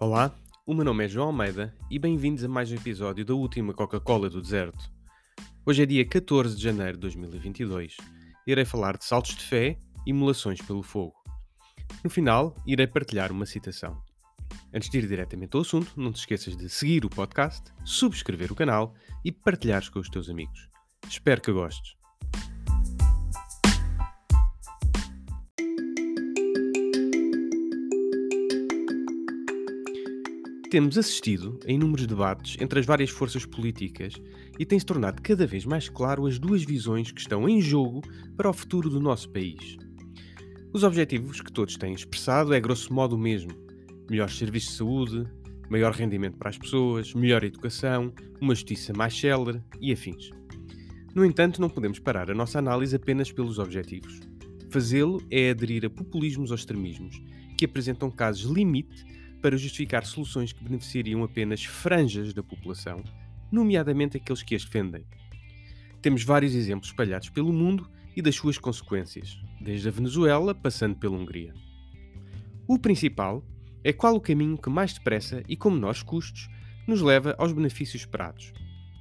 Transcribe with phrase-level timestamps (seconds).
[0.00, 0.34] Olá,
[0.66, 4.28] o meu nome é João Almeida e bem-vindos a mais um episódio da última Coca-Cola
[4.28, 4.90] do Deserto.
[5.64, 7.96] Hoje é dia 14 de janeiro de 2022.
[8.44, 11.14] Irei falar de saltos de fé e imolações pelo fogo.
[12.02, 14.02] No final, irei partilhar uma citação.
[14.74, 18.56] Antes de ir diretamente ao assunto, não te esqueças de seguir o podcast, subscrever o
[18.56, 20.68] canal e partilhares com os teus amigos.
[21.08, 21.94] Espero que gostes.
[30.74, 34.14] Temos assistido a inúmeros debates entre as várias forças políticas
[34.58, 38.02] e tem-se tornado cada vez mais claro as duas visões que estão em jogo
[38.36, 39.76] para o futuro do nosso país.
[40.72, 43.52] Os objetivos que todos têm expressado é grosso modo o mesmo:
[44.10, 45.24] melhores serviços de saúde,
[45.70, 50.30] maior rendimento para as pessoas, melhor educação, uma justiça mais célere e afins.
[51.14, 54.18] No entanto, não podemos parar a nossa análise apenas pelos objetivos.
[54.70, 57.22] Fazê-lo é aderir a populismos ou extremismos,
[57.56, 59.14] que apresentam casos limite
[59.44, 63.04] para justificar soluções que beneficiariam apenas franjas da população,
[63.52, 65.04] nomeadamente aqueles que as defendem.
[66.00, 71.14] Temos vários exemplos espalhados pelo mundo e das suas consequências, desde a Venezuela passando pela
[71.14, 71.52] Hungria.
[72.66, 73.44] O principal
[73.84, 76.48] é qual o caminho que mais depressa e com menores custos
[76.86, 78.50] nos leva aos benefícios esperados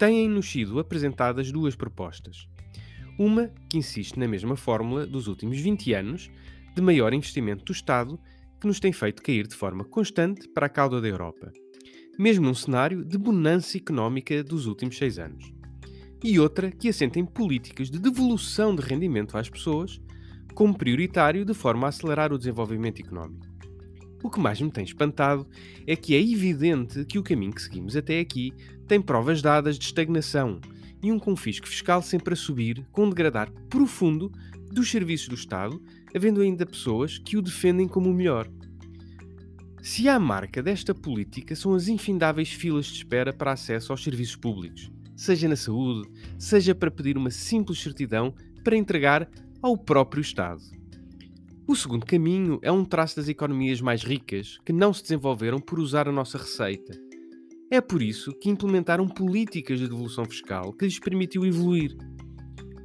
[0.00, 2.48] têm-nos sido apresentadas duas propostas.
[3.16, 6.28] Uma que insiste na mesma fórmula dos últimos 20 anos
[6.74, 8.18] de maior investimento do Estado
[8.64, 11.52] que nos tem feito cair de forma constante para a cauda da Europa,
[12.18, 15.52] mesmo num cenário de bonança económica dos últimos seis anos.
[16.22, 20.00] E outra que assenta em políticas de devolução de rendimento às pessoas
[20.54, 23.46] como prioritário de forma a acelerar o desenvolvimento económico.
[24.22, 25.46] O que mais me tem espantado
[25.86, 28.50] é que é evidente que o caminho que seguimos até aqui
[28.88, 30.58] tem provas dadas de estagnação
[31.02, 34.32] e um confisco fiscal sempre a subir, com um degradar profundo
[34.74, 35.80] dos serviços do Estado,
[36.14, 38.50] havendo ainda pessoas que o defendem como o melhor.
[39.80, 44.36] Se há marca desta política são as infindáveis filas de espera para acesso aos serviços
[44.36, 46.08] públicos, seja na saúde,
[46.38, 49.30] seja para pedir uma simples certidão para entregar
[49.62, 50.62] ao próprio Estado.
[51.66, 55.78] O segundo caminho é um traço das economias mais ricas que não se desenvolveram por
[55.78, 56.98] usar a nossa receita.
[57.70, 61.96] É por isso que implementaram políticas de devolução fiscal que lhes permitiu evoluir.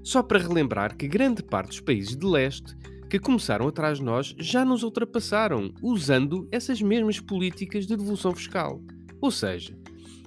[0.10, 2.76] Só para relembrar que grande parte dos países de leste
[3.08, 8.82] que começaram atrás de nós já nos ultrapassaram usando essas mesmas políticas de devolução fiscal.
[9.22, 9.78] Ou seja,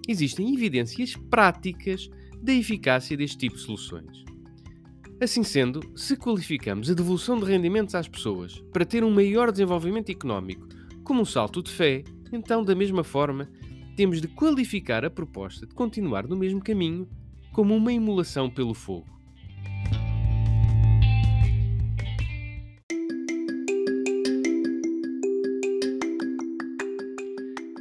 [0.07, 2.09] existem evidências práticas
[2.41, 4.25] da eficácia deste tipo de soluções.
[5.21, 10.11] Assim sendo, se qualificamos a devolução de rendimentos às pessoas para ter um maior desenvolvimento
[10.11, 10.69] económico
[11.03, 13.51] como um salto de fé, então, da mesma forma,
[13.97, 17.09] temos de qualificar a proposta de continuar no mesmo caminho
[17.53, 19.22] como uma emulação pelo fogo.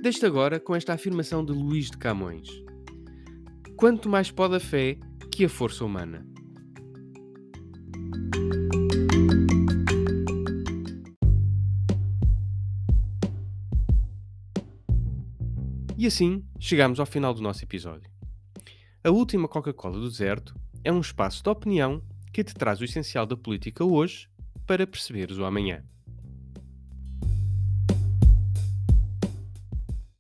[0.01, 2.49] Deixo agora com esta afirmação de Luís de Camões:
[3.77, 4.97] Quanto mais pode a fé
[5.31, 6.25] que a força humana.
[15.95, 18.09] E assim chegamos ao final do nosso episódio.
[19.03, 22.01] A última Coca-Cola do deserto é um espaço de opinião
[22.33, 24.27] que te traz o essencial da política hoje
[24.65, 25.83] para perceberes o amanhã.